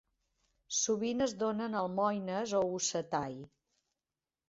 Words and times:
Sovint 0.77 1.21
es 1.27 1.35
donen 1.45 1.79
almoines 1.83 2.57
o 2.61 2.65
"osettai". 2.81 3.41